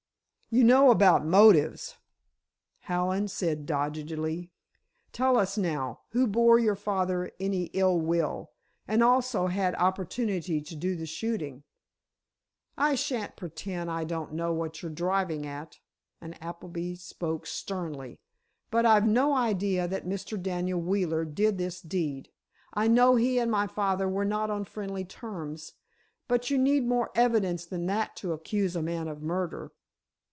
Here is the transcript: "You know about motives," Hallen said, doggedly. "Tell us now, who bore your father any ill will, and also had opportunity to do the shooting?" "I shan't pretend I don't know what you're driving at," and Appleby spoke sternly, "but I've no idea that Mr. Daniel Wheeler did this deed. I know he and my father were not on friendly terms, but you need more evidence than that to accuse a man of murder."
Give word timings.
"You 0.53 0.65
know 0.65 0.91
about 0.91 1.25
motives," 1.25 1.95
Hallen 2.81 3.29
said, 3.29 3.65
doggedly. 3.65 4.51
"Tell 5.13 5.37
us 5.37 5.57
now, 5.57 6.01
who 6.09 6.27
bore 6.27 6.59
your 6.59 6.75
father 6.75 7.31
any 7.39 7.67
ill 7.67 7.97
will, 8.01 8.51
and 8.85 9.01
also 9.01 9.47
had 9.47 9.75
opportunity 9.75 10.59
to 10.59 10.75
do 10.75 10.97
the 10.97 11.05
shooting?" 11.05 11.63
"I 12.77 12.95
shan't 12.95 13.37
pretend 13.37 13.89
I 13.89 14.03
don't 14.03 14.33
know 14.33 14.51
what 14.51 14.81
you're 14.81 14.91
driving 14.91 15.45
at," 15.47 15.79
and 16.19 16.35
Appleby 16.43 16.95
spoke 16.95 17.45
sternly, 17.47 18.19
"but 18.69 18.85
I've 18.85 19.07
no 19.07 19.33
idea 19.33 19.87
that 19.87 20.03
Mr. 20.05 20.37
Daniel 20.41 20.81
Wheeler 20.81 21.23
did 21.23 21.57
this 21.59 21.79
deed. 21.79 22.29
I 22.73 22.89
know 22.89 23.15
he 23.15 23.39
and 23.39 23.49
my 23.49 23.67
father 23.67 24.09
were 24.09 24.25
not 24.25 24.49
on 24.49 24.65
friendly 24.65 25.05
terms, 25.05 25.75
but 26.27 26.49
you 26.49 26.57
need 26.57 26.83
more 26.85 27.09
evidence 27.15 27.65
than 27.65 27.85
that 27.85 28.17
to 28.17 28.33
accuse 28.33 28.75
a 28.75 28.81
man 28.83 29.07
of 29.07 29.21
murder." 29.21 29.71